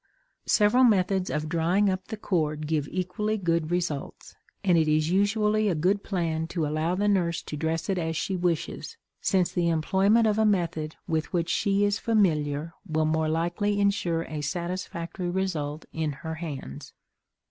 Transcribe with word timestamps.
Several 0.47 0.83
methods 0.83 1.29
of 1.29 1.47
drying 1.47 1.87
up 1.87 2.07
the 2.07 2.17
cord 2.17 2.65
give 2.65 2.87
equally 2.89 3.37
good 3.37 3.69
results, 3.69 4.35
and 4.63 4.75
it 4.75 4.87
is 4.87 5.11
usually 5.11 5.69
a 5.69 5.75
good 5.75 6.01
plan 6.03 6.47
to 6.47 6.65
allow 6.65 6.95
the 6.95 7.07
nurse 7.07 7.43
to 7.43 7.55
dress 7.55 7.87
it 7.87 7.99
as 7.99 8.17
she 8.17 8.35
wishes, 8.35 8.97
since 9.21 9.51
the 9.51 9.69
employment 9.69 10.25
of 10.25 10.39
a 10.39 10.43
method 10.43 10.95
with 11.07 11.31
which 11.31 11.49
she 11.51 11.85
is 11.85 11.99
familiar 11.99 12.73
will 12.83 13.05
more 13.05 13.29
likely 13.29 13.79
insure 13.79 14.23
a 14.23 14.41
satisfactory 14.41 15.29
result 15.29 15.85
in 15.93 16.11
her 16.11 16.33
hands. 16.33 16.93